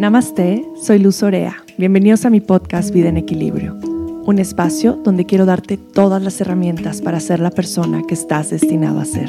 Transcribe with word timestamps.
Namaste, 0.00 0.64
soy 0.80 0.98
Luz 0.98 1.22
Orea. 1.22 1.62
Bienvenidos 1.76 2.24
a 2.24 2.30
mi 2.30 2.40
podcast 2.40 2.90
Vida 2.90 3.10
en 3.10 3.18
Equilibrio, 3.18 3.74
un 3.74 4.38
espacio 4.38 4.94
donde 4.94 5.26
quiero 5.26 5.44
darte 5.44 5.76
todas 5.76 6.22
las 6.22 6.40
herramientas 6.40 7.02
para 7.02 7.20
ser 7.20 7.38
la 7.38 7.50
persona 7.50 8.00
que 8.08 8.14
estás 8.14 8.48
destinado 8.48 8.98
a 8.98 9.04
ser. 9.04 9.28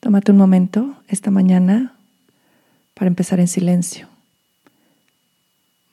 Tómate 0.00 0.32
un 0.32 0.36
momento 0.36 0.96
esta 1.08 1.30
mañana 1.30 1.94
para 2.92 3.08
empezar 3.08 3.40
en 3.40 3.48
silencio, 3.48 4.08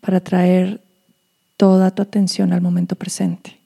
para 0.03 0.19
traer 0.19 0.83
toda 1.55 1.91
tu 1.91 2.01
atención 2.01 2.51
al 2.51 2.61
momento 2.61 2.95
presente. 2.97 3.57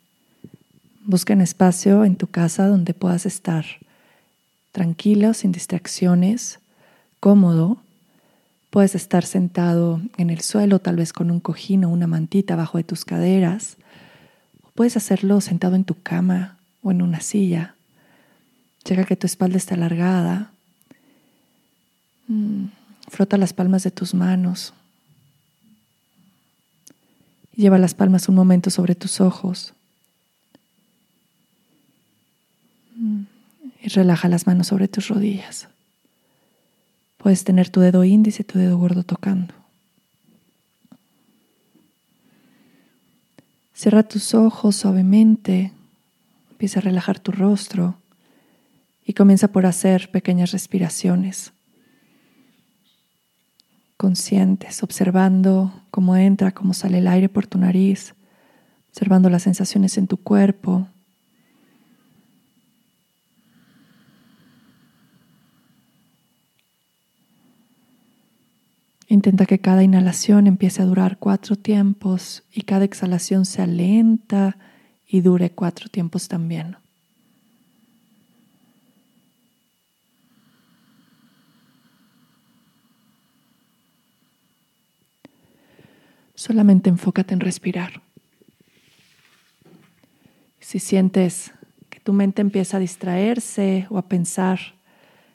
Busca 1.04 1.34
un 1.34 1.42
espacio 1.42 2.06
en 2.06 2.16
tu 2.16 2.28
casa 2.28 2.68
donde 2.68 2.94
puedas 2.94 3.26
estar 3.26 3.66
tranquilo, 4.72 5.34
sin 5.34 5.52
distracciones, 5.52 6.60
cómodo. 7.20 7.78
Puedes 8.70 8.94
estar 8.94 9.26
sentado 9.26 10.00
en 10.18 10.30
el 10.30 10.42
suelo, 10.42 10.78
tal 10.78 10.98
vez 10.98 11.12
con 11.12 11.32
un 11.32 11.40
cojín 11.40 11.86
o 11.86 11.90
una 11.90 12.06
mantita 12.06 12.54
abajo 12.54 12.78
de 12.78 12.84
tus 12.84 13.04
caderas. 13.04 13.78
Puedes 14.76 14.96
hacerlo 14.96 15.42
sentado 15.42 15.76
en 15.76 15.86
tu 15.86 15.96
cama 16.04 16.60
o 16.84 16.92
en 16.92 17.02
una 17.02 17.22
silla. 17.22 17.74
Checa 18.84 19.06
que 19.06 19.16
tu 19.16 19.26
espalda 19.26 19.58
está 19.58 19.74
alargada. 19.74 20.52
Mm, 22.28 22.66
frota 23.08 23.38
las 23.38 23.54
palmas 23.54 23.82
de 23.82 23.90
tus 23.90 24.14
manos. 24.14 24.74
Lleva 27.58 27.80
las 27.80 27.96
palmas 27.96 28.30
un 28.30 28.36
momento 28.36 28.70
sobre 28.70 28.94
tus 28.94 29.20
ojos. 29.20 29.74
Mm, 32.96 33.24
y 33.82 33.88
relaja 33.88 34.30
las 34.30 34.46
manos 34.46 34.68
sobre 34.68 34.88
tus 34.88 35.08
rodillas. 35.08 35.68
Puedes 37.18 37.44
tener 37.44 37.70
tu 37.70 37.80
dedo 37.80 38.04
índice 38.04 38.44
y 38.44 38.46
tu 38.46 38.60
dedo 38.60 38.78
gordo 38.78 39.02
tocando. 39.02 39.56
Cierra 43.74 44.04
tus 44.04 44.36
ojos 44.36 44.76
suavemente. 44.76 45.72
Empieza 46.52 46.80
a 46.80 46.84
relajar 46.84 47.20
tu 47.20 47.32
rostro 47.32 47.98
y 49.04 49.14
comienza 49.14 49.48
por 49.48 49.66
hacer 49.66 50.12
pequeñas 50.12 50.52
respiraciones 50.52 51.54
conscientes, 53.98 54.84
observando 54.84 55.74
cómo 55.92 56.16
entra, 56.16 56.54
cómo 56.54 56.74
sale 56.74 57.00
el 57.00 57.08
aire 57.08 57.30
por 57.30 57.48
tu 57.48 57.58
nariz, 57.58 58.14
observando 58.90 59.30
las 59.30 59.44
sensaciones 59.44 59.98
en 59.98 60.08
tu 60.08 60.18
cuerpo. 60.18 60.88
Intenta 69.10 69.46
que 69.46 69.60
cada 69.60 69.84
inhalación 69.84 70.48
empiece 70.48 70.82
a 70.82 70.86
durar 70.86 71.18
cuatro 71.18 71.56
tiempos 71.56 72.44
y 72.52 72.64
cada 72.64 72.86
exhalación 72.86 73.46
sea 73.46 73.66
lenta 73.66 74.58
y 75.08 75.22
dure 75.22 75.52
cuatro 75.52 75.90
tiempos 75.90 76.28
también. 76.28 76.76
Solamente 86.38 86.88
enfócate 86.92 87.34
en 87.34 87.40
respirar. 87.40 88.00
Si 90.60 90.78
sientes 90.78 91.52
que 91.90 92.00
tu 92.00 92.14
mente 92.14 92.44
empieza 92.44 92.78
a 92.78 92.80
distraerse 92.80 93.88
o 93.90 93.98
a 93.98 94.04
pensar 94.04 94.60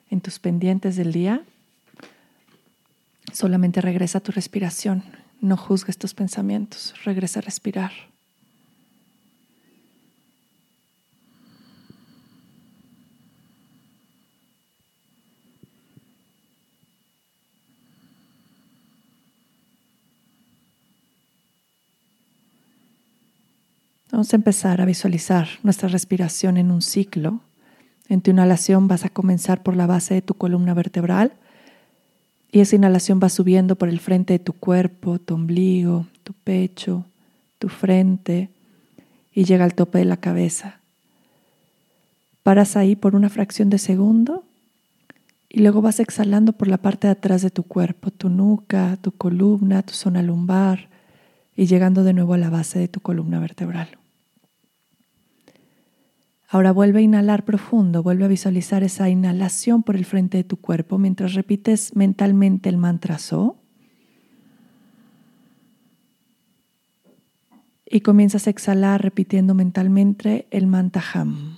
en 0.09 0.21
tus 0.21 0.39
pendientes 0.39 0.95
del 0.95 1.11
día, 1.11 1.43
solamente 3.33 3.81
regresa 3.81 4.19
a 4.19 4.21
tu 4.21 4.31
respiración. 4.31 5.03
No 5.41 5.57
juzgues 5.57 5.97
tus 5.97 6.13
pensamientos, 6.13 6.93
regresa 7.03 7.39
a 7.39 7.43
respirar. 7.43 7.91
Vamos 24.13 24.31
a 24.31 24.35
empezar 24.35 24.79
a 24.79 24.85
visualizar 24.85 25.47
nuestra 25.63 25.89
respiración 25.89 26.57
en 26.57 26.69
un 26.69 26.83
ciclo. 26.83 27.39
En 28.07 28.21
tu 28.21 28.29
inhalación 28.29 28.87
vas 28.87 29.05
a 29.05 29.09
comenzar 29.09 29.63
por 29.63 29.75
la 29.75 29.87
base 29.87 30.13
de 30.13 30.21
tu 30.21 30.35
columna 30.35 30.75
vertebral 30.75 31.33
y 32.51 32.59
esa 32.59 32.75
inhalación 32.75 33.19
va 33.19 33.29
subiendo 33.29 33.75
por 33.75 33.89
el 33.89 33.99
frente 33.99 34.33
de 34.33 34.37
tu 34.37 34.53
cuerpo, 34.53 35.17
tu 35.17 35.33
ombligo, 35.33 36.05
tu 36.23 36.33
pecho, 36.33 37.05
tu 37.57 37.69
frente 37.69 38.49
y 39.33 39.45
llega 39.45 39.65
al 39.65 39.73
tope 39.73 39.97
de 39.97 40.05
la 40.05 40.17
cabeza. 40.17 40.75
Paras 42.43 42.77
ahí 42.77 42.95
por 42.95 43.15
una 43.15 43.29
fracción 43.29 43.71
de 43.71 43.79
segundo 43.79 44.43
y 45.49 45.61
luego 45.61 45.81
vas 45.81 45.99
exhalando 45.99 46.53
por 46.53 46.67
la 46.67 46.77
parte 46.77 47.07
de 47.07 47.13
atrás 47.13 47.41
de 47.41 47.49
tu 47.49 47.63
cuerpo, 47.63 48.11
tu 48.11 48.29
nuca, 48.29 48.95
tu 49.01 49.11
columna, 49.11 49.81
tu 49.81 49.95
zona 49.95 50.21
lumbar 50.21 50.87
y 51.55 51.65
llegando 51.65 52.03
de 52.03 52.13
nuevo 52.13 52.35
a 52.35 52.37
la 52.37 52.51
base 52.51 52.77
de 52.77 52.87
tu 52.87 52.99
columna 52.99 53.39
vertebral. 53.39 53.97
Ahora 56.53 56.71
vuelve 56.71 56.99
a 56.99 57.01
inhalar 57.01 57.45
profundo, 57.45 58.03
vuelve 58.03 58.25
a 58.25 58.27
visualizar 58.27 58.83
esa 58.83 59.09
inhalación 59.09 59.81
por 59.81 59.95
el 59.95 60.05
frente 60.05 60.37
de 60.37 60.43
tu 60.43 60.57
cuerpo 60.57 60.99
mientras 60.99 61.33
repites 61.33 61.95
mentalmente 61.95 62.69
el 62.69 62.77
mantra 62.77 63.17
So. 63.17 63.57
Y 67.87 68.01
comienzas 68.01 68.45
a 68.45 68.51
exhalar 68.51 69.01
repitiendo 69.01 69.55
mentalmente 69.55 70.45
el 70.51 70.67
mantra 70.67 71.03
Ham. 71.15 71.57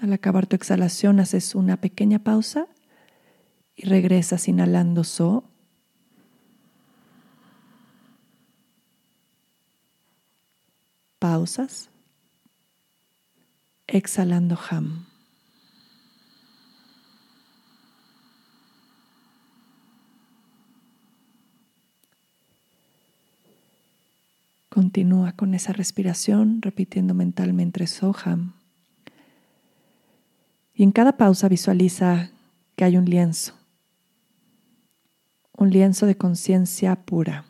Al 0.00 0.12
acabar 0.12 0.46
tu 0.46 0.54
exhalación 0.54 1.18
haces 1.18 1.56
una 1.56 1.78
pequeña 1.78 2.20
pausa 2.20 2.68
y 3.74 3.86
regresas 3.86 4.46
inhalando 4.46 5.02
So. 5.02 5.42
Pausas 11.18 11.90
exhalando 13.92 14.58
Ham. 14.70 15.06
Continúa 24.68 25.32
con 25.32 25.54
esa 25.54 25.72
respiración 25.72 26.62
repitiendo 26.62 27.12
mentalmente 27.12 27.86
Soham. 27.86 28.52
Y 30.72 30.84
en 30.84 30.92
cada 30.92 31.16
pausa 31.16 31.48
visualiza 31.48 32.30
que 32.76 32.84
hay 32.84 32.96
un 32.96 33.04
lienzo, 33.04 33.54
un 35.58 35.70
lienzo 35.70 36.06
de 36.06 36.16
conciencia 36.16 36.96
pura. 37.04 37.44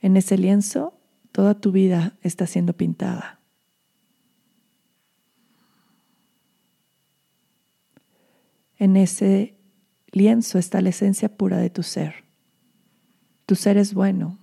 En 0.00 0.16
ese 0.16 0.38
lienzo 0.38 0.94
toda 1.32 1.60
tu 1.60 1.70
vida 1.70 2.16
está 2.22 2.46
siendo 2.46 2.72
pintada. 2.72 3.35
En 8.78 8.96
ese 8.96 9.58
lienzo 10.12 10.58
está 10.58 10.80
la 10.80 10.90
esencia 10.90 11.36
pura 11.36 11.58
de 11.58 11.70
tu 11.70 11.82
ser. 11.82 12.24
Tu 13.46 13.54
ser 13.54 13.76
es 13.76 13.94
bueno, 13.94 14.38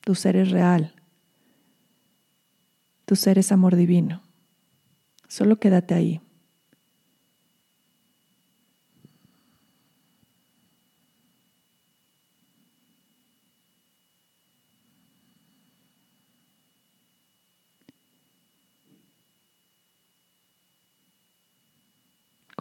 tu 0.00 0.14
ser 0.14 0.36
es 0.36 0.50
real, 0.50 0.94
tu 3.04 3.16
ser 3.16 3.38
es 3.38 3.52
amor 3.52 3.76
divino. 3.76 4.22
Solo 5.28 5.58
quédate 5.58 5.94
ahí. 5.94 6.20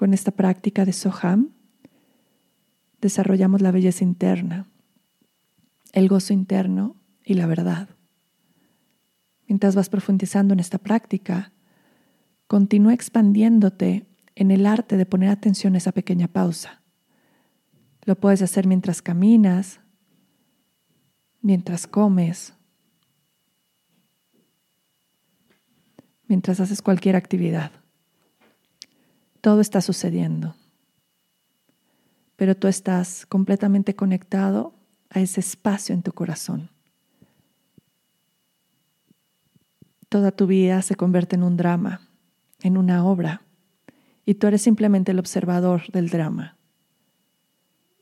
Con 0.09 0.15
esta 0.15 0.31
práctica 0.31 0.85
de 0.85 0.91
Soham 0.91 1.51
desarrollamos 2.99 3.61
la 3.61 3.69
belleza 3.69 4.03
interna, 4.03 4.67
el 5.93 6.07
gozo 6.07 6.33
interno 6.33 6.95
y 7.23 7.35
la 7.35 7.45
verdad. 7.45 7.89
Mientras 9.47 9.75
vas 9.75 9.87
profundizando 9.87 10.55
en 10.55 10.61
esta 10.61 10.79
práctica, 10.79 11.51
continúa 12.47 12.95
expandiéndote 12.95 14.07
en 14.33 14.49
el 14.49 14.65
arte 14.65 14.97
de 14.97 15.05
poner 15.05 15.29
atención 15.29 15.75
a 15.75 15.77
esa 15.77 15.91
pequeña 15.91 16.27
pausa. 16.27 16.81
Lo 18.03 18.19
puedes 18.19 18.41
hacer 18.41 18.65
mientras 18.65 19.03
caminas, 19.03 19.79
mientras 21.39 21.85
comes, 21.85 22.55
mientras 26.27 26.59
haces 26.59 26.81
cualquier 26.81 27.15
actividad. 27.15 27.71
Todo 29.41 29.61
está 29.61 29.81
sucediendo, 29.81 30.55
pero 32.35 32.55
tú 32.55 32.67
estás 32.67 33.25
completamente 33.25 33.95
conectado 33.95 34.73
a 35.09 35.21
ese 35.21 35.39
espacio 35.39 35.95
en 35.95 36.03
tu 36.03 36.11
corazón. 36.11 36.69
Toda 40.09 40.31
tu 40.31 40.47
vida 40.47 40.81
se 40.81 40.95
convierte 40.95 41.35
en 41.35 41.43
un 41.43 41.55
drama, 41.55 42.01
en 42.61 42.77
una 42.77 43.05
obra, 43.05 43.43
y 44.25 44.35
tú 44.35 44.47
eres 44.47 44.61
simplemente 44.61 45.11
el 45.11 45.19
observador 45.19 45.89
del 45.91 46.09
drama. 46.09 46.57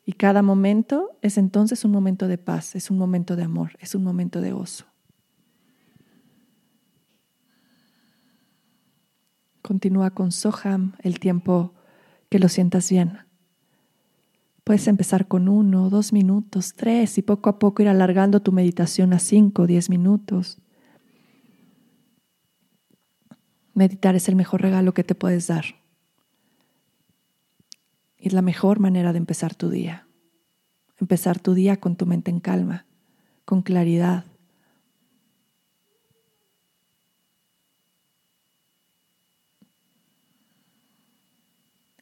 Y 0.06 0.14
cada 0.14 0.42
momento 0.42 1.18
es 1.22 1.38
entonces 1.38 1.86
un 1.86 1.92
momento 1.92 2.28
de 2.28 2.38
paz, 2.38 2.76
es 2.76 2.90
un 2.90 2.98
momento 2.98 3.36
de 3.36 3.44
amor, 3.44 3.78
es 3.80 3.94
un 3.94 4.04
momento 4.04 4.42
de 4.42 4.54
gozo. 4.54 4.86
Continúa 9.68 10.12
con 10.12 10.32
Soham 10.32 10.94
el 11.00 11.20
tiempo 11.20 11.74
que 12.30 12.40
lo 12.40 12.48
sientas 12.48 12.90
bien. 12.90 13.18
Puedes 14.64 14.88
empezar 14.88 15.28
con 15.28 15.50
uno, 15.50 15.90
dos 15.90 16.14
minutos, 16.14 16.74
tres 16.74 17.18
y 17.18 17.22
poco 17.22 17.50
a 17.50 17.60
poco 17.60 17.82
ir 17.82 17.90
alargando 17.90 18.42
tu 18.42 18.54
meditación 18.54 19.12
a 19.12 19.20
cinco, 19.20 19.68
diez 19.68 19.90
minutos. 19.90 20.62
Meditar 23.74 24.16
es 24.16 24.30
el 24.30 24.38
mejor 24.38 24.62
regalo 24.62 24.94
que 24.94 25.04
te 25.04 25.16
puedes 25.16 25.48
dar. 25.48 25.66
Es 28.18 28.32
la 28.32 28.42
mejor 28.42 28.80
manera 28.80 29.12
de 29.12 29.18
empezar 29.18 29.54
tu 29.54 29.70
día. 29.70 30.08
Empezar 30.98 31.40
tu 31.40 31.54
día 31.54 31.76
con 31.76 31.98
tu 31.98 32.06
mente 32.06 32.32
en 32.32 32.40
calma, 32.40 32.86
con 33.44 33.64
claridad. 33.64 34.24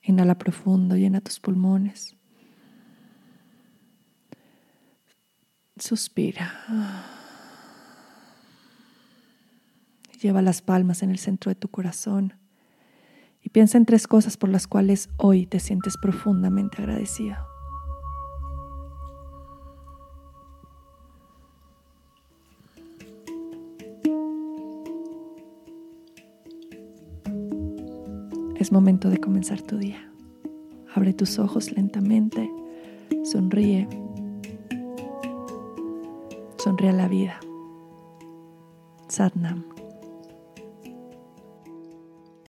Inhala 0.05 0.37
profundo, 0.37 0.95
llena 0.95 1.19
tus 1.19 1.39
pulmones. 1.39 2.15
Suspira. 5.77 6.53
Lleva 10.21 10.41
las 10.41 10.61
palmas 10.61 11.03
en 11.03 11.09
el 11.09 11.17
centro 11.17 11.49
de 11.49 11.55
tu 11.55 11.69
corazón 11.69 12.33
y 13.41 13.49
piensa 13.49 13.77
en 13.77 13.85
tres 13.85 14.07
cosas 14.07 14.37
por 14.37 14.49
las 14.49 14.67
cuales 14.67 15.09
hoy 15.17 15.45
te 15.45 15.59
sientes 15.59 15.97
profundamente 15.97 16.77
agradecido. 16.81 17.54
Es 28.55 28.71
momento 28.71 29.09
de 29.09 29.17
comenzar 29.17 29.61
tu 29.61 29.77
día. 29.77 30.09
Abre 30.93 31.13
tus 31.13 31.39
ojos 31.39 31.73
lentamente, 31.73 32.49
sonríe, 33.23 33.87
sonríe 36.57 36.89
a 36.89 36.93
la 36.93 37.07
vida. 37.09 37.39
Satnam. 39.09 39.74